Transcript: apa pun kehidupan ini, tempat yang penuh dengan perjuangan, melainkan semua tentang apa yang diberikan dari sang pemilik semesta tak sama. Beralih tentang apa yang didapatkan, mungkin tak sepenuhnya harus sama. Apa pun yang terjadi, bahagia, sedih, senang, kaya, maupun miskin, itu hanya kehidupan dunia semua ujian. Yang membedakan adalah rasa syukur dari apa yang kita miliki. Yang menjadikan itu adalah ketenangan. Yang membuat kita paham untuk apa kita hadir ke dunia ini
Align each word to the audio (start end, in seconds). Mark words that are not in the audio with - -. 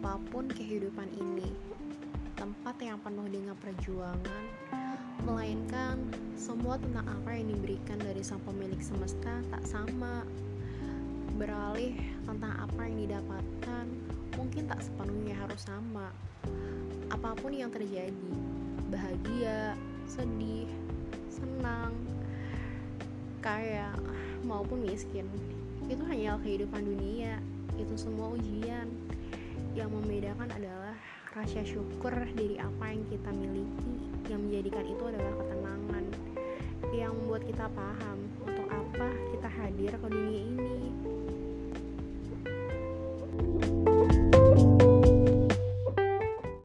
apa 0.00 0.16
pun 0.32 0.48
kehidupan 0.48 1.06
ini, 1.12 1.52
tempat 2.38 2.72
yang 2.80 2.96
penuh 3.04 3.28
dengan 3.28 3.52
perjuangan, 3.60 4.44
melainkan 5.28 6.00
semua 6.40 6.80
tentang 6.80 7.04
apa 7.04 7.36
yang 7.36 7.52
diberikan 7.52 8.00
dari 8.00 8.24
sang 8.24 8.40
pemilik 8.48 8.80
semesta 8.80 9.44
tak 9.52 9.60
sama. 9.68 10.24
Beralih 11.36 12.00
tentang 12.24 12.64
apa 12.64 12.80
yang 12.88 12.96
didapatkan, 13.06 13.86
mungkin 14.40 14.62
tak 14.72 14.80
sepenuhnya 14.80 15.36
harus 15.36 15.68
sama. 15.68 16.08
Apa 17.12 17.36
pun 17.36 17.52
yang 17.52 17.68
terjadi, 17.68 18.32
bahagia, 18.88 19.76
sedih, 20.08 20.66
senang, 21.28 21.92
kaya, 23.44 23.92
maupun 24.48 24.80
miskin, 24.80 25.28
itu 25.92 26.00
hanya 26.08 26.40
kehidupan 26.40 26.88
dunia 26.88 27.36
semua 28.00 28.32
ujian. 28.32 28.88
Yang 29.76 29.90
membedakan 29.92 30.48
adalah 30.48 30.96
rasa 31.36 31.60
syukur 31.68 32.10
dari 32.32 32.56
apa 32.56 32.84
yang 32.88 33.04
kita 33.12 33.30
miliki. 33.36 33.92
Yang 34.32 34.40
menjadikan 34.48 34.84
itu 34.88 35.04
adalah 35.04 35.32
ketenangan. 35.36 36.04
Yang 36.96 37.12
membuat 37.20 37.42
kita 37.44 37.66
paham 37.76 38.18
untuk 38.40 38.66
apa 38.72 39.08
kita 39.36 39.48
hadir 39.52 39.92
ke 40.00 40.06
dunia 40.08 40.42
ini 40.48 40.89